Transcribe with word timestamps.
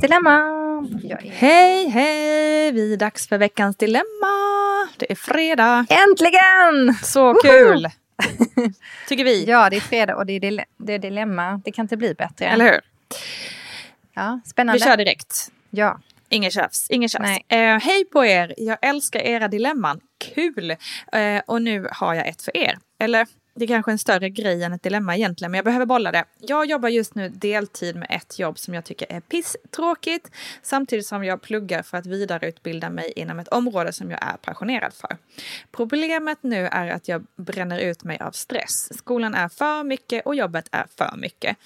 Dilemma. 0.00 0.40
Hej, 1.22 1.88
hej! 1.88 2.72
Vi 2.72 2.92
är 2.92 2.96
dags 2.96 3.28
för 3.28 3.38
veckans 3.38 3.76
dilemma. 3.76 4.36
Det 4.96 5.10
är 5.12 5.14
fredag. 5.14 5.86
Äntligen! 5.88 6.94
Så 7.02 7.34
kul! 7.34 7.88
Tycker 9.08 9.24
vi. 9.24 9.44
Ja, 9.44 9.70
det 9.70 9.76
är 9.76 9.80
fredag 9.80 10.16
och 10.16 10.26
det 10.26 10.32
är, 10.32 10.40
dile 10.40 10.64
det 10.76 10.92
är 10.92 10.98
dilemma. 10.98 11.60
Det 11.64 11.72
kan 11.72 11.84
inte 11.84 11.96
bli 11.96 12.14
bättre. 12.14 12.46
Eller 12.46 12.64
hur? 12.64 12.80
Ja, 14.14 14.40
spännande. 14.44 14.78
Vi 14.78 14.84
kör 14.84 14.96
direkt. 14.96 15.52
Ja. 15.70 16.00
Ingen 16.28 16.50
tjafs, 16.50 16.90
ingen 16.90 17.08
tjafs. 17.08 17.38
Eh, 17.48 17.78
hej 17.78 18.04
på 18.04 18.24
er! 18.24 18.54
Jag 18.56 18.78
älskar 18.82 19.20
era 19.20 19.48
dilemman. 19.48 20.00
Kul! 20.34 20.70
Eh, 21.12 21.42
och 21.46 21.62
nu 21.62 21.88
har 21.92 22.14
jag 22.14 22.28
ett 22.28 22.42
för 22.42 22.56
er. 22.56 22.78
Eller 23.00 23.26
det 23.54 23.64
är 23.64 23.68
kanske 23.68 23.90
en 23.92 23.98
större 23.98 24.30
grej 24.30 24.64
än 24.64 24.72
ett 24.72 24.82
dilemma 24.82 25.16
egentligen, 25.16 25.50
men 25.50 25.58
jag 25.58 25.64
behöver 25.64 25.86
bolla 25.86 26.12
det. 26.12 26.24
Jag 26.38 26.66
jobbar 26.66 26.88
just 26.88 27.14
nu 27.14 27.28
deltid 27.28 27.96
med 27.96 28.06
ett 28.10 28.38
jobb 28.38 28.58
som 28.58 28.74
jag 28.74 28.84
tycker 28.84 29.12
är 29.12 29.20
pisstråkigt, 29.20 30.30
samtidigt 30.62 31.06
som 31.06 31.24
jag 31.24 31.42
pluggar 31.42 31.82
för 31.82 31.98
att 31.98 32.06
vidareutbilda 32.06 32.90
mig 32.90 33.12
inom 33.16 33.38
ett 33.38 33.48
område 33.48 33.92
som 33.92 34.10
jag 34.10 34.22
är 34.22 34.36
passionerad 34.36 34.94
för. 34.94 35.16
Problemet 35.72 36.38
nu 36.40 36.66
är 36.66 36.90
att 36.90 37.08
jag 37.08 37.26
bränner 37.36 37.78
ut 37.78 38.04
mig 38.04 38.18
av 38.18 38.30
stress. 38.30 38.98
Skolan 38.98 39.34
är 39.34 39.48
för 39.48 39.84
mycket 39.84 40.26
och 40.26 40.34
jobbet 40.34 40.68
är 40.72 40.86
för 40.96 41.16
mycket. 41.16 41.56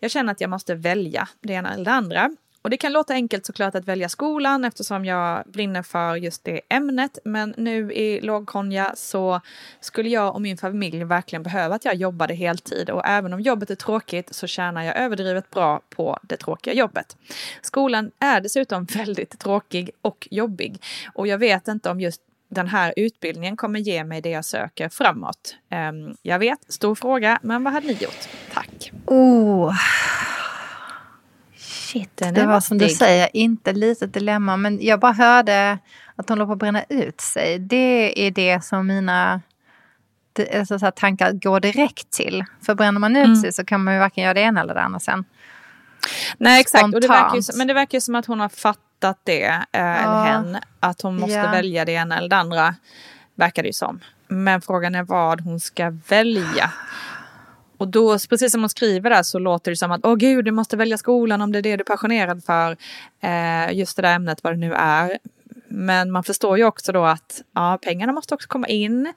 Jag 0.00 0.10
känner 0.10 0.32
att 0.32 0.40
jag 0.40 0.50
måste 0.50 0.74
välja 0.74 1.28
det 1.40 1.52
ena 1.52 1.74
eller 1.74 1.84
det 1.84 1.92
andra. 1.92 2.30
Och 2.62 2.70
det 2.70 2.76
kan 2.76 2.92
låta 2.92 3.14
enkelt 3.14 3.46
såklart 3.46 3.74
att 3.74 3.84
välja 3.84 4.08
skolan 4.08 4.64
eftersom 4.64 5.04
jag 5.04 5.44
brinner 5.46 5.82
för 5.82 6.16
just 6.16 6.44
det 6.44 6.60
ämnet. 6.68 7.18
Men 7.24 7.54
nu 7.56 7.92
i 7.92 8.20
lågkonja 8.20 8.92
så 8.96 9.40
skulle 9.80 10.08
jag 10.08 10.34
och 10.34 10.42
min 10.42 10.56
familj 10.56 11.04
verkligen 11.04 11.42
behöva 11.42 11.74
att 11.74 11.84
jag 11.84 11.94
jobbade 11.94 12.34
heltid. 12.34 12.90
Och 12.90 13.06
även 13.06 13.32
om 13.32 13.40
jobbet 13.40 13.70
är 13.70 13.74
tråkigt 13.74 14.34
så 14.34 14.46
tjänar 14.46 14.82
jag 14.82 14.96
överdrivet 14.96 15.50
bra 15.50 15.80
på 15.90 16.18
det 16.22 16.36
tråkiga 16.36 16.74
jobbet. 16.74 17.16
Skolan 17.62 18.10
är 18.18 18.40
dessutom 18.40 18.84
väldigt 18.94 19.38
tråkig 19.38 19.90
och 20.02 20.28
jobbig. 20.30 20.82
Och 21.14 21.26
jag 21.26 21.38
vet 21.38 21.68
inte 21.68 21.90
om 21.90 22.00
just 22.00 22.22
den 22.48 22.68
här 22.68 22.94
utbildningen 22.96 23.56
kommer 23.56 23.80
ge 23.80 24.04
mig 24.04 24.20
det 24.20 24.30
jag 24.30 24.44
söker 24.44 24.88
framåt. 24.88 25.56
Um, 25.70 26.16
jag 26.22 26.38
vet, 26.38 26.72
stor 26.72 26.94
fråga, 26.94 27.38
men 27.42 27.64
vad 27.64 27.72
hade 27.72 27.86
ni 27.86 27.92
gjort? 27.92 28.28
Tack. 28.52 28.92
Oh. 29.06 29.74
Shit, 31.92 32.16
Den 32.16 32.34
det 32.34 32.46
var 32.46 32.60
som 32.60 32.78
du 32.78 32.88
säger, 32.88 33.28
inte 33.32 33.72
litet 33.72 34.12
dilemma. 34.14 34.56
Men 34.56 34.78
jag 34.82 35.00
bara 35.00 35.12
hörde 35.12 35.78
att 36.16 36.28
hon 36.28 36.38
låg 36.38 36.48
på 36.48 36.52
att 36.52 36.58
bränna 36.58 36.84
ut 36.88 37.20
sig. 37.20 37.58
Det 37.58 38.26
är 38.26 38.30
det 38.30 38.64
som 38.64 38.86
mina 38.86 39.40
alltså 40.56 40.78
så 40.78 40.90
tankar 40.90 41.32
går 41.32 41.60
direkt 41.60 42.10
till. 42.10 42.44
För 42.66 42.74
bränner 42.74 43.00
man 43.00 43.16
ut 43.16 43.24
Mm. 43.26 43.36
sig 43.36 43.52
så 43.52 43.64
kan 43.64 43.84
man 43.84 43.94
ju 43.94 44.00
varken 44.00 44.24
göra 44.24 44.34
det 44.34 44.40
ena 44.40 44.60
eller 44.60 44.74
det 44.74 44.80
andra 44.82 45.00
sen. 45.00 45.24
Nej 46.38 46.60
exakt, 46.60 46.84
och 46.84 46.90
det 47.00 47.02
Spontant. 47.02 47.56
men 47.56 47.66
det 47.68 47.74
verkar 47.74 47.96
ju 47.96 48.00
som 48.00 48.14
att 48.14 48.26
hon 48.26 48.40
har 48.40 48.48
fattat 48.48 49.18
det, 49.24 49.44
eh, 49.44 50.04
eller 50.04 50.24
hen, 50.24 50.58
att 50.80 51.02
hon 51.02 51.16
måste 51.20 51.34
Ja. 51.36 51.50
välja 51.50 51.84
det 51.84 51.92
ena 51.92 52.18
eller 52.18 52.28
det 52.28 52.36
andra. 52.36 52.74
Verkar 53.34 53.62
det 53.62 53.68
ju 53.68 53.72
som. 53.72 54.00
Men 54.28 54.60
frågan 54.60 54.94
är 54.94 55.02
vad 55.02 55.40
hon 55.40 55.60
ska 55.60 55.90
välja. 56.08 56.70
Och 57.82 57.88
då, 57.88 58.18
precis 58.18 58.52
som 58.52 58.60
hon 58.60 58.68
skriver 58.70 59.10
där, 59.10 59.22
så 59.22 59.38
låter 59.38 59.70
det 59.70 59.76
som 59.76 59.92
att 59.92 60.00
åh 60.06 60.14
gud, 60.14 60.44
du 60.44 60.50
måste 60.50 60.76
välja 60.76 60.98
skolan 60.98 61.40
om 61.40 61.52
det 61.52 61.58
är 61.58 61.62
det 61.62 61.76
du 61.76 61.80
är 61.80 61.84
passionerad 61.84 62.44
för. 62.44 62.76
Eh, 63.20 63.72
just 63.78 63.96
det 63.96 64.02
där 64.02 64.14
ämnet, 64.14 64.44
vad 64.44 64.52
det 64.52 64.56
nu 64.56 64.74
är. 64.74 65.18
Men 65.68 66.10
man 66.10 66.24
förstår 66.24 66.58
ju 66.58 66.64
också 66.64 66.92
då 66.92 67.04
att 67.04 67.42
ja, 67.54 67.78
pengarna 67.82 68.12
måste 68.12 68.34
också 68.34 68.48
komma 68.48 68.68
in. 68.68 69.12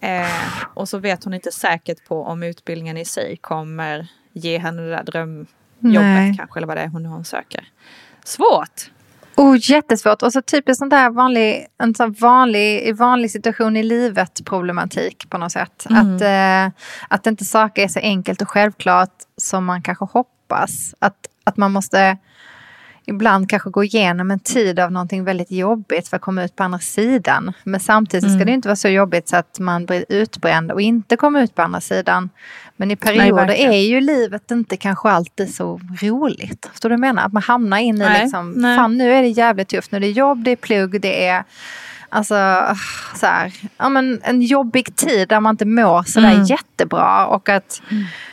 Eh, 0.00 0.26
och 0.74 0.88
så 0.88 0.98
vet 0.98 1.24
hon 1.24 1.34
inte 1.34 1.52
säkert 1.52 2.08
på 2.08 2.22
om 2.22 2.42
utbildningen 2.42 2.96
i 2.96 3.04
sig 3.04 3.36
kommer 3.36 4.08
ge 4.32 4.58
henne 4.58 4.82
det 4.82 4.88
där 4.88 5.04
drömjobbet 5.04 5.46
Nej. 6.02 6.36
kanske, 6.38 6.58
eller 6.58 6.66
vad 6.66 6.76
det 6.76 6.80
är 6.80 6.88
hon, 6.88 7.06
hon 7.06 7.24
söker. 7.24 7.68
Svårt! 8.24 8.90
Oh, 9.36 9.56
jättesvårt. 9.60 10.22
Och 10.22 10.32
så 10.32 10.42
typiskt 10.42 10.78
sån 10.78 10.88
där 10.88 11.10
vanlig, 11.10 11.66
en 11.78 11.94
sån 11.94 12.12
vanlig, 12.12 12.96
vanlig 12.96 13.30
situation 13.30 13.76
i 13.76 13.82
livet 13.82 14.44
problematik 14.44 15.30
på 15.30 15.38
något 15.38 15.52
sätt. 15.52 15.86
Att, 15.90 16.20
eh, 16.20 16.82
att 17.08 17.26
inte 17.26 17.44
saker 17.44 17.82
är 17.82 17.88
så 17.88 18.00
enkelt 18.00 18.42
och 18.42 18.50
självklart 18.50 19.14
som 19.36 19.64
man 19.64 19.82
kanske 19.82 20.04
hoppas. 20.04 20.94
Att, 20.98 21.16
att 21.44 21.56
man 21.56 21.72
måste 21.72 22.16
ibland 23.06 23.50
kanske 23.50 23.70
gå 23.70 23.84
igenom 23.84 24.30
en 24.30 24.38
tid 24.38 24.80
av 24.80 24.92
någonting 24.92 25.24
väldigt 25.24 25.50
jobbigt 25.50 26.08
för 26.08 26.16
att 26.16 26.22
komma 26.22 26.44
ut 26.44 26.56
på 26.56 26.62
andra 26.62 26.78
sidan. 26.78 27.52
Men 27.64 27.80
samtidigt 27.80 28.30
så 28.30 28.36
ska 28.36 28.44
det 28.44 28.52
inte 28.52 28.68
vara 28.68 28.76
så 28.76 28.88
jobbigt 28.88 29.28
så 29.28 29.36
att 29.36 29.58
man 29.58 29.86
blir 29.86 30.04
utbränd 30.08 30.72
och 30.72 30.80
inte 30.80 31.16
kommer 31.16 31.42
ut 31.42 31.54
på 31.54 31.62
andra 31.62 31.80
sidan. 31.80 32.30
Men 32.76 32.90
i 32.90 32.96
perioder 32.96 33.46
verkligen. 33.46 33.72
är 33.72 33.80
ju 33.80 34.00
livet 34.00 34.50
inte 34.50 34.76
kanske 34.76 35.08
alltid 35.08 35.54
så 35.54 35.80
roligt. 36.02 36.68
Förstår 36.72 36.88
du 36.88 36.92
vad 36.96 37.06
jag 37.06 37.14
menar? 37.14 37.26
Att 37.26 37.32
man 37.32 37.42
hamnar 37.42 37.78
in 37.78 37.96
i 37.96 37.98
Nej, 37.98 38.22
liksom, 38.22 38.50
nej. 38.50 38.76
fan 38.76 38.98
nu 38.98 39.12
är 39.12 39.22
det 39.22 39.28
jävligt 39.28 39.68
tufft. 39.68 39.92
Nu 39.92 39.96
är 39.96 40.00
det 40.00 40.10
jobb, 40.10 40.44
det 40.44 40.50
är 40.50 40.56
plugg, 40.56 41.00
det 41.00 41.26
är 41.26 41.44
Alltså, 42.08 42.34
så 43.14 43.26
här, 43.26 43.52
ja, 43.78 43.88
men 43.88 44.20
en 44.22 44.42
jobbig 44.42 44.96
tid 44.96 45.28
där 45.28 45.40
man 45.40 45.54
inte 45.54 45.64
mår 45.64 46.02
sådär 46.02 46.32
Mm. 46.32 46.44
jättebra. 46.44 47.26
Och 47.26 47.48
att, 47.48 47.82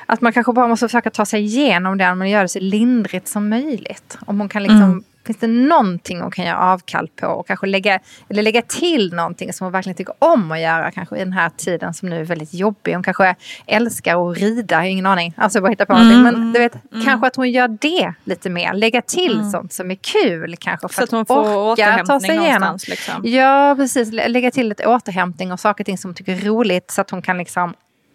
att 0.05 0.21
man 0.21 0.33
kanske 0.33 0.53
bara 0.53 0.67
måste 0.67 0.87
försöka 0.87 1.09
ta 1.09 1.25
sig 1.25 1.41
igenom 1.43 1.97
det 1.97 2.15
men 2.15 2.29
göra 2.29 2.41
det 2.41 2.47
så 2.49 2.59
lindrigt 2.59 3.27
som 3.27 3.49
möjligt. 3.49 4.17
Om 4.25 4.39
hon 4.39 4.49
kan 4.49 4.63
liksom, 4.63 4.81
Mm. 4.83 5.03
Finns 5.25 5.37
det 5.37 5.47
någonting 5.47 6.21
hon 6.21 6.31
kan 6.31 6.45
göra 6.45 6.57
avkall 6.57 7.07
på 7.15 7.27
och 7.27 7.47
kanske 7.47 7.67
lägga, 7.67 7.99
eller 8.29 8.43
lägga 8.43 8.61
till 8.61 9.13
någonting 9.13 9.53
som 9.53 9.65
hon 9.65 9.71
verkligen 9.71 9.95
tycker 9.95 10.13
om 10.19 10.51
att 10.51 10.59
göra 10.59 10.91
kanske 10.91 11.15
i 11.15 11.19
den 11.19 11.33
här 11.33 11.49
tiden 11.57 11.93
som 11.93 12.09
nu 12.09 12.19
är 12.19 12.23
väldigt 12.23 12.53
jobbig. 12.53 12.93
Hon 12.93 13.03
kanske 13.03 13.35
älskar 13.65 14.31
att 14.31 14.37
rida, 14.37 14.75
jag 14.75 14.81
har 14.81 14.85
ingen 14.87 15.05
aning. 15.05 15.33
Alltså 15.37 15.61
bara 15.61 15.69
hitta 15.69 15.85
på 15.85 15.93
Mm, 15.93 16.07
någonting. 16.07 16.41
Men 16.41 16.53
du 16.53 16.59
vet, 16.59 16.73
kanske 17.05 17.27
att 17.27 17.35
hon 17.35 17.51
gör 17.51 17.67
det 17.67 18.13
lite 18.23 18.49
mer. 18.49 18.73
Lägga 18.73 19.01
till 19.01 19.51
sånt 19.51 19.73
som 19.73 19.91
är 19.91 19.95
kul 19.95 20.55
kanske 20.59 20.87
för 20.87 20.95
Så 20.95 21.03
att 21.03 21.11
hon 21.11 21.25
får 21.25 21.39
orka 21.39 21.55
ta 21.55 21.71
återhämtning 21.71 22.19
sig 22.19 22.37
igenom. 22.37 22.77
Liksom. 22.87 23.21
Ja, 23.23 23.75
precis. 23.77 24.11
Lä- 24.13 24.27
Lägga 24.27 24.51
till 24.51 24.69
lite 24.69 24.87
återhämtning 24.87 25.51
och 25.51 25.59
saker 25.59 25.83
och 25.83 25.85
ting 25.85 25.97
som 25.97 26.09
hon 26.09 26.15
tycker 26.15 26.31
är 26.33 26.39
roligt 26.45 26.91
så 26.91 27.01
att 27.01 27.09
hon 27.09 27.21
kan 27.21 27.37
liksom 27.37 27.73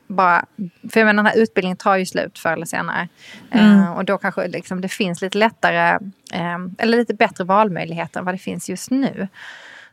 bara... 0.09 0.45
För 0.93 1.01
jag 1.01 1.07
menar, 1.07 1.23
den 1.23 1.33
här 1.33 1.43
utbildningen 1.43 1.77
tar 1.77 1.97
ju 1.97 2.07
slut 2.07 2.39
förr 2.39 2.53
eller 2.53 2.67
senare. 2.67 3.09
Mm. 3.51 3.81
Eh, 3.81 3.93
och 3.93 4.05
då 4.05 4.19
kanske 4.19 4.49
liksom 4.49 4.81
det 4.81 4.89
finns 4.89 5.23
lite 5.23 5.39
lättare, 5.39 5.99
eh, 6.33 6.59
eller 6.79 6.99
lite 6.99 7.15
bättre 7.15 7.45
valmöjligheter 7.45 8.21
än 8.21 8.25
vad 8.27 8.35
det 8.35 8.39
finns 8.39 8.69
just 8.69 8.91
nu. 8.91 9.29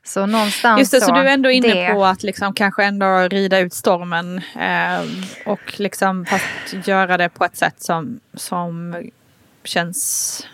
Så 0.03 0.26
någonstans 0.26 0.80
Just 0.80 0.92
det, 0.92 1.02
så, 1.02 1.12
du 1.12 1.20
är 1.20 1.26
ändå 1.26 1.52
inne 1.52 1.74
det- 1.74 1.94
på 1.94 2.06
att 2.06 2.24
liksom 2.24 2.53
kanske 2.53 2.84
ändå 2.84 3.18
rida 3.18 3.59
ut 3.59 3.74
stormen 3.74 4.42
eh, 4.59 5.02
och 5.46 5.80
liksom 5.80 6.26
fast 6.26 6.88
göra 6.88 7.18
det 7.18 7.30
på 7.30 7.46
ett 7.46 7.58
sätt 7.58 7.82
som, 7.82 8.20
som 8.34 8.96
känns 9.64 10.47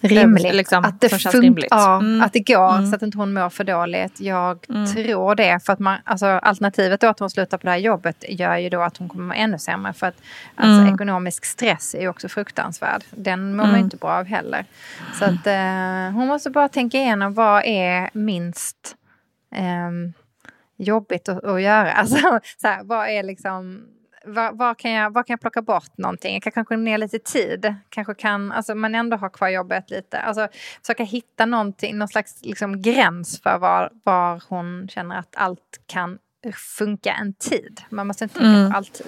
rimligt. 0.00 0.54
Liksom, 0.54 0.84
att, 0.84 1.00
det 1.00 1.08
fun- 1.08 1.40
rimligt. 1.40 1.66
Ja, 1.70 1.96
Mm. 1.98 2.22
att 2.22 2.32
det 2.32 2.40
går 2.40 2.72
Mm. 2.76 2.90
så 2.90 2.96
att 2.96 3.02
inte 3.02 3.18
hon 3.18 3.32
mår 3.32 3.50
för 3.50 3.64
dåligt. 3.64 4.20
Jag 4.20 4.66
Mm. 4.70 4.86
tror 4.86 5.34
det. 5.34 5.64
För 5.66 5.72
att 5.72 5.78
man, 5.78 5.98
alltså, 6.04 6.26
alternativet 6.26 7.00
då 7.00 7.06
att 7.06 7.18
hon 7.18 7.30
slutar 7.30 7.58
på 7.58 7.66
det 7.66 7.70
här 7.70 7.78
jobbet 7.78 8.24
gör 8.28 8.56
ju 8.56 8.68
då 8.68 8.82
att 8.82 8.96
hon 8.96 9.08
kommer 9.08 9.24
må 9.24 9.34
ännu 9.34 9.58
sämre. 9.58 9.92
För 9.92 10.06
att 10.06 10.16
alltså, 10.56 10.80
Mm. 10.82 10.94
ekonomisk 10.94 11.44
stress 11.44 11.94
är 11.94 12.00
ju 12.00 12.08
också 12.08 12.28
fruktansvärd. 12.28 13.04
Den 13.10 13.50
mår 13.50 13.56
man 13.56 13.66
Mm. 13.66 13.76
ju 13.78 13.84
inte 13.84 13.96
bra 13.96 14.10
av 14.10 14.24
heller. 14.24 14.64
Så 15.18 15.24
att 15.24 15.46
eh, 15.46 16.14
hon 16.14 16.26
måste 16.26 16.50
bara 16.50 16.68
tänka 16.68 16.98
igenom 16.98 17.34
vad 17.34 17.62
är 17.64 18.10
minst 18.12 18.96
ehm, 19.54 20.12
jobbigt 20.78 21.28
att, 21.28 21.44
att 21.44 21.62
göra. 21.62 21.92
Alltså, 22.00 22.40
så 22.60 22.68
här, 22.68 22.84
vad 22.84 23.08
är 23.08 23.22
liksom 23.22 23.82
vad, 24.26 24.58
vad, 24.58 24.78
kan 24.78 24.90
jag, 24.90 25.10
vad 25.12 25.26
kan 25.26 25.34
jag 25.34 25.40
plocka 25.40 25.62
bort 25.62 25.98
någonting? 25.98 26.34
Jag 26.34 26.42
kan 26.42 26.52
kanske 26.52 26.76
ner 26.76 26.98
lite 26.98 27.18
tid. 27.18 27.74
Kanske 27.88 28.14
kan, 28.14 28.52
alltså, 28.52 28.74
men 28.74 28.94
ändå 28.94 29.16
ha 29.16 29.28
kvar 29.28 29.48
jobbet 29.48 29.90
lite. 29.90 30.20
Alltså, 30.20 30.48
försöka 30.82 31.04
hitta 31.04 31.46
någonting, 31.46 31.98
någon 31.98 32.08
slags 32.08 32.38
liksom, 32.42 32.82
gräns 32.82 33.40
för 33.42 33.58
var, 33.58 33.90
var 34.04 34.42
hon 34.48 34.88
känner 34.88 35.18
att 35.18 35.36
allt 35.36 35.80
kan 35.86 36.18
funka 36.78 37.12
en 37.12 37.32
tid. 37.34 37.80
Man 37.90 38.06
måste 38.06 38.24
inte 38.24 38.34
tänka 38.38 38.48
Mm. 38.58 38.70
på 38.70 38.76
alltid. 38.76 39.06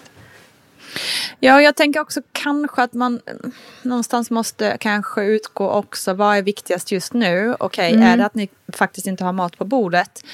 Ja, 1.41 1.61
jag 1.63 1.77
tänker 1.77 2.01
också 2.01 2.21
kanske 2.33 2.83
att 2.83 2.93
man 2.93 3.21
eh, 3.27 3.35
någonstans 3.83 4.31
måste 4.31 4.77
kanske 4.81 5.25
utgå 5.25 5.71
också. 5.71 6.15
Vad 6.15 6.37
är 6.37 6.43
viktigast 6.43 6.93
just 6.93 7.13
nu? 7.13 7.57
Okej, 7.61 7.93
Mm. 7.95 8.07
är 8.07 8.17
det 8.17 8.27
att 8.27 8.35
ni 8.35 8.49
faktiskt 8.73 9.07
inte 9.07 9.25
har 9.25 9.33
mat 9.33 9.59
på 9.59 9.65
bordet? 9.65 10.25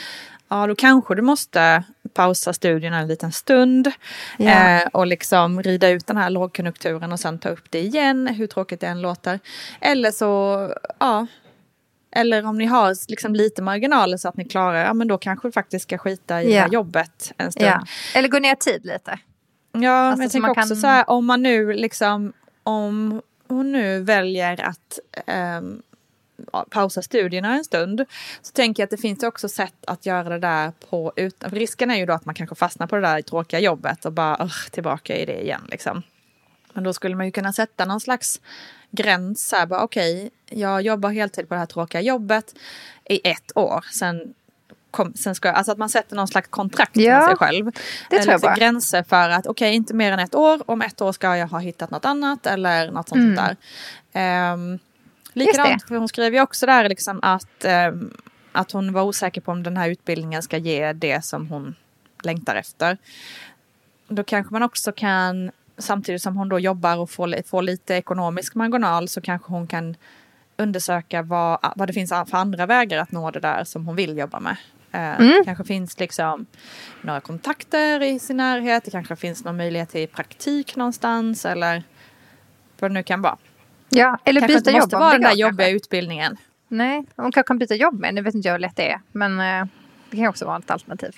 ja 0.48 0.66
då 0.66 0.74
kanske 0.74 1.14
du 1.14 1.22
måste 1.22 1.84
pausa 2.14 2.52
studierna 2.52 2.98
en 2.98 3.08
liten 3.08 3.32
stund 3.32 3.90
Ja. 4.38 4.50
eh, 4.80 4.88
och 4.92 5.06
liksom 5.06 5.62
rida 5.62 5.88
ut 5.88 6.06
den 6.06 6.16
här 6.16 6.30
lågkonjunkturen 6.30 7.12
och 7.12 7.20
sen 7.20 7.38
ta 7.38 7.48
upp 7.48 7.70
det 7.70 7.80
igen, 7.80 8.26
hur 8.26 8.46
tråkigt 8.46 8.80
det 8.80 8.86
än 8.86 9.02
låter. 9.02 9.40
Eller 9.80 10.10
så, 10.10 10.58
ja, 11.00 11.26
eller 12.16 12.46
om 12.46 12.58
ni 12.58 12.64
har 12.64 13.10
liksom 13.10 13.34
lite 13.34 13.62
marginaler 13.62 14.16
så 14.16 14.28
att 14.28 14.36
ni 14.36 14.44
klarar, 14.44 14.84
ja 14.84 14.94
men 14.94 15.08
då 15.08 15.18
kanske 15.18 15.52
faktiskt 15.52 15.82
ska 15.82 15.98
skita 15.98 16.42
i 16.42 16.52
här 16.52 16.68
jobbet 16.68 17.32
en 17.36 17.52
stund. 17.52 17.66
Ja. 17.66 17.84
Eller 18.14 18.28
gå 18.28 18.38
ner 18.38 18.54
tid 18.54 18.86
lite. 18.86 19.18
Ja, 19.72 19.90
Alltså, 19.92 20.18
men 20.18 20.24
jag 20.24 20.32
tänker 20.32 20.50
också 20.50 20.68
kan- 20.68 20.76
så 20.76 20.86
här, 20.86 21.10
om 21.10 21.26
man 21.26 21.42
nu 21.42 21.72
liksom, 21.72 22.32
om 22.62 23.22
hon 23.48 23.72
nu 23.72 24.00
väljer 24.00 24.62
att 24.64 24.98
ja, 25.26 25.62
pausa 26.70 27.02
studierna 27.02 27.54
en 27.54 27.64
stund, 27.64 28.04
så 28.42 28.52
tänker 28.52 28.82
jag 28.82 28.84
att 28.86 28.90
det 28.90 28.96
finns 28.96 29.22
också 29.22 29.48
sätt 29.48 29.74
att 29.86 30.06
göra 30.06 30.28
det 30.28 30.38
där 30.38 30.72
på 30.90 31.12
utan, 31.16 31.50
risken 31.50 31.90
är 31.90 31.96
ju 31.96 32.06
då 32.06 32.12
att 32.12 32.24
man 32.24 32.34
kanske 32.34 32.54
fastnar 32.56 32.86
på 32.86 32.96
det 32.96 33.02
där 33.02 33.22
tråkiga 33.22 33.60
jobbet 33.60 34.04
och 34.04 34.12
bara 34.12 34.36
"Ugh, 34.44 34.68
tillbaka 34.70 35.16
i 35.16 35.24
det 35.24 35.42
igen 35.42 35.62
liksom. 35.70 36.02
Men 36.72 36.84
då 36.84 36.92
skulle 36.92 37.16
man 37.16 37.26
ju 37.26 37.32
kunna 37.32 37.52
sätta 37.52 37.84
någon 37.84 38.00
slags 38.00 38.40
gräns 38.90 39.52
här, 39.52 39.66
bara 39.66 39.82
okej, 39.82 40.30
jag 40.50 40.82
jobbar 40.82 41.10
heltid 41.10 41.48
på 41.48 41.54
det 41.54 41.58
här 41.58 41.66
tråkiga 41.66 42.00
jobbet 42.00 42.54
i 43.04 43.28
ett 43.30 43.52
år, 43.56 43.84
sen 43.92 44.34
Kom, 44.90 45.14
sen 45.14 45.34
ska, 45.34 45.50
alltså 45.52 45.72
att 45.72 45.78
man 45.78 45.88
sätter 45.88 46.16
någon 46.16 46.28
slags 46.28 46.48
kontrakt 46.48 46.96
Ja, 46.96 47.18
med 47.18 47.24
sig 47.28 47.36
själv. 47.36 47.64
det 47.64 47.72
tror 47.72 48.18
jag 48.18 48.26
liksom 48.26 48.40
bara. 48.48 48.54
gränser 48.56 49.02
för 49.02 49.28
att 49.30 49.46
okej, 49.46 49.74
inte 49.74 49.94
mer 49.94 50.12
än 50.12 50.18
ett 50.18 50.34
år. 50.34 50.62
Om 50.70 50.82
ett 50.82 51.00
år 51.00 51.12
ska 51.12 51.36
jag 51.36 51.46
ha 51.48 51.58
hittat 51.58 51.90
något 51.90 52.04
annat 52.04 52.46
eller 52.46 52.90
något 52.90 53.08
sånt 53.08 53.38
Mm. 53.38 53.56
där. 54.12 54.52
Um. 54.52 54.78
Likadant, 55.34 55.88
för 55.88 55.96
hon 55.96 56.08
skriver 56.08 56.36
ju 56.36 56.42
också 56.42 56.66
där 56.66 56.88
liksom 56.88 57.20
att, 57.22 57.64
ehm, 57.64 58.10
att 58.52 58.72
hon 58.72 58.92
var 58.92 59.02
osäker 59.02 59.40
på 59.40 59.52
om 59.52 59.62
den 59.62 59.76
här 59.76 59.88
utbildningen 59.88 60.42
ska 60.42 60.56
ge 60.56 60.92
det 60.92 61.24
som 61.24 61.46
hon 61.48 61.74
längtar 62.22 62.54
efter. 62.56 62.98
Då 64.08 64.24
kanske 64.24 64.52
man 64.52 64.62
också 64.62 64.92
kan, 64.92 65.50
samtidigt 65.78 66.22
som 66.22 66.36
hon 66.36 66.48
då 66.48 66.58
jobbar 66.58 66.96
och 66.96 67.10
får, 67.10 67.48
får 67.48 67.62
lite 67.62 67.94
ekonomisk 67.94 68.54
marginal, 68.54 69.08
så 69.08 69.20
kanske 69.20 69.52
hon 69.52 69.66
kan 69.66 69.96
undersöka 70.56 71.22
vad, 71.22 71.58
vad 71.76 71.88
det 71.88 71.92
finns 71.92 72.10
för 72.10 72.36
andra 72.36 72.66
vägar 72.66 72.98
att 72.98 73.12
nå 73.12 73.30
det 73.30 73.40
där 73.40 73.64
som 73.64 73.86
hon 73.86 73.96
vill 73.96 74.18
jobba 74.18 74.40
med. 74.40 74.56
Eh, 74.92 75.20
Mm. 75.20 75.38
Det 75.38 75.44
kanske 75.44 75.64
finns 75.64 76.00
liksom 76.00 76.46
några 77.02 77.20
kontakter 77.20 78.02
i 78.02 78.18
sin 78.18 78.36
närhet, 78.36 78.84
det 78.84 78.90
kanske 78.90 79.16
finns 79.16 79.44
någon 79.44 79.56
möjlighet 79.56 79.90
till 79.90 80.08
praktik 80.08 80.76
någonstans 80.76 81.44
eller 81.44 81.82
vad 82.78 82.90
det 82.90 82.94
nu 82.94 83.02
kan 83.02 83.22
vara. 83.22 83.36
Ja, 83.94 84.18
eller 84.24 84.40
kanske 84.40 84.58
byta 84.58 84.70
jobb 84.70 84.80
måste 84.80 84.96
om 84.96 85.00
vara 85.00 85.12
det 85.12 85.18
den 85.18 85.22
där 85.30 85.36
jobbiga 85.36 85.68
utbildningen. 85.68 86.36
Nej, 86.68 87.04
hon 87.16 87.32
kanske 87.32 87.42
kan 87.48 87.58
byta 87.58 87.74
jobb 87.74 88.00
med. 88.00 88.14
Det 88.14 88.22
vet 88.22 88.34
inte 88.34 88.48
jag 88.48 88.52
hur 88.52 88.58
lätt 88.58 88.76
det 88.76 88.90
är. 88.92 89.00
Men 89.12 89.40
eh, 89.40 89.66
det 90.10 90.16
kan 90.16 90.26
också 90.28 90.44
vara 90.46 90.58
ett 90.58 90.70
alternativ. 90.70 91.12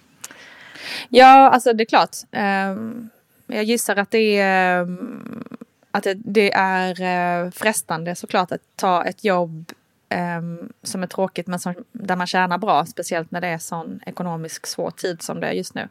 Ja, 1.09 1.51
alltså 1.51 1.73
det 1.73 1.83
är 1.83 1.87
klart. 1.87 2.17
Ehm, 2.33 3.11
jag 3.47 3.65
gissar 3.65 3.97
att 3.97 4.11
det 4.11 4.39
är, 4.39 4.81
ehm, 4.83 5.45
att 5.91 6.03
det, 6.05 6.15
det 6.15 6.53
är 6.55 7.03
eh, 7.45 7.51
frestande 7.51 8.15
såklart 8.15 8.53
att 8.53 8.61
ta 8.77 9.05
ett 9.05 9.25
jobb 9.25 9.73
ehm, 10.09 10.73
som 10.83 11.03
är 11.03 11.07
tråkigt 11.07 11.47
men 11.47 11.59
som, 11.61 11.75
där 11.93 12.17
man 12.17 12.27
tjänar 12.27 12.59
bra. 12.59 12.87
Speciellt 12.87 13.31
när 13.31 13.41
det 13.41 13.49
är 13.49 13.59
sån 13.59 14.01
ekonomisk 14.07 14.67
svår 14.67 14.91
tid 14.91 15.23
som 15.23 15.41
det 15.41 15.47
är 15.47 15.53
just 15.53 15.75
nu. 15.75 15.89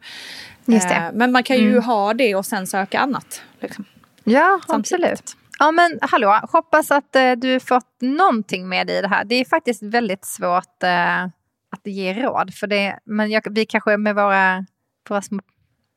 Just 0.64 0.88
det. 0.88 1.10
Men 1.14 1.32
man 1.32 1.42
kan 1.42 1.56
ju 1.56 1.70
Mm. 1.70 1.82
ha 1.84 2.14
det 2.14 2.34
och 2.34 2.46
sen 2.46 2.66
söka 2.66 2.98
annat. 2.98 3.42
Liksom. 3.60 3.84
Ja, 4.24 4.60
Samtidigt. 4.66 5.04
absolut. 5.04 5.36
Ja, 5.58 5.72
men 5.72 5.98
hallå, 6.02 6.40
hoppas 6.52 6.90
att 6.90 7.16
eh, 7.16 7.32
du 7.32 7.60
fått 7.60 7.96
någonting 8.00 8.68
med 8.68 8.86
dig 8.86 8.98
i 8.98 9.02
det 9.02 9.08
här. 9.08 9.24
Det 9.24 9.34
är 9.34 9.44
faktiskt 9.44 9.82
väldigt 9.82 10.24
svårt 10.24 10.82
eh, 10.82 11.24
att 11.70 11.80
ge 11.84 12.14
råd. 12.14 12.54
För 12.54 12.66
det, 12.66 12.98
men 13.04 13.30
jag, 13.30 13.42
vi 13.50 13.66
kanske 13.66 13.96
med 13.96 14.14
våra, 14.14 14.66
våra 15.08 15.22
små, 15.22 15.40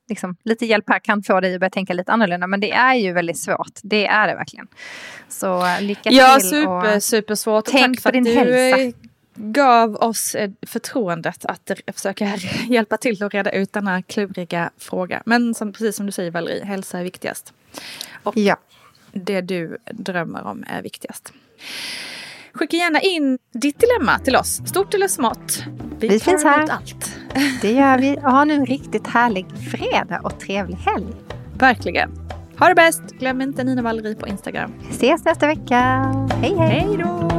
liksom, 0.10 0.36
lite 0.44 0.66
hjälp 0.66 0.86
här 0.90 1.00
kan 1.00 1.24
få 1.24 1.40
dig 1.40 1.54
att 1.54 1.60
börja 1.60 1.70
tänka 1.70 1.94
lite 1.94 2.12
annorlunda. 2.12 2.48
Men 2.48 2.60
det 2.60 2.72
är 2.72 2.94
ju 2.96 3.14
väldigt 3.14 3.40
svårt. 3.40 3.80
Det 3.84 4.08
är 4.08 4.28
det 4.28 4.36
verkligen. 4.36 4.68
Så 5.30 5.66
eh, 5.66 5.82
lycka 5.82 6.10
Ja, 6.12 6.38
till. 6.40 6.50
super, 6.50 6.96
och, 6.96 7.04
supersvårt. 7.04 7.68
Och 7.68 7.72
tänk 7.72 7.96
tack 7.98 8.04
för 8.04 8.12
din 8.12 8.24
du 8.24 8.32
hälsa. 8.34 8.78
eh, 8.82 8.92
gav 9.36 9.96
oss 9.96 10.36
eh, 10.36 10.50
förtroendet 10.68 11.46
att 11.46 11.72
försöka 11.94 12.26
hjälpa 12.70 12.98
till 12.98 13.24
att 13.24 13.34
reda 13.34 13.52
ut 13.52 13.74
denna 13.74 14.02
kluriga 14.02 14.70
fråga. 14.78 15.24
Men 15.26 15.54
som, 15.56 15.72
precis 15.74 15.96
som 15.96 16.06
du 16.06 16.12
säger 16.12 16.32
Valerie, 16.32 16.66
hälsa 16.66 17.00
är 17.00 17.04
viktigast. 17.04 17.54
ja. 18.34 18.58
Det 19.12 19.42
du 19.42 19.78
drömmer 19.92 20.44
om 20.44 20.64
är 20.68 20.82
viktigast. 20.82 21.34
Skicka 22.54 22.78
gärna 22.78 23.00
in 23.00 23.38
ditt 23.54 23.80
dilemma 23.80 24.20
till 24.20 24.36
oss, 24.36 24.62
stort 24.66 24.94
eller 24.94 25.08
smått. 25.08 25.64
Vi 26.00 26.08
tar 26.10 26.32
finns 26.32 26.44
här. 26.44 26.70
allt. 26.70 27.16
Det 27.62 27.72
gör 27.72 27.98
vi. 27.98 28.18
Och 28.18 28.32
ha 28.32 28.46
nu 28.46 28.54
en 28.54 28.66
riktigt 28.66 29.08
härlig 29.08 29.46
fredag 29.72 30.20
och 30.24 30.40
trevlig 30.40 30.76
helg. 30.78 31.08
Verkligen. 31.58 32.12
Ha 32.60 32.68
det 32.68 32.76
bäst! 32.76 33.02
Glöm 33.20 33.42
inte 33.42 33.64
Nina 33.64 33.82
Valerie 33.82 34.16
på 34.16 34.28
Instagram. 34.28 34.74
Vi 34.90 34.96
ses 34.96 35.26
nästa 35.26 35.48
vecka. 35.48 35.78
Hej, 36.42 36.56
hej. 36.58 36.70
Hej 36.70 36.98
då! 36.98 37.39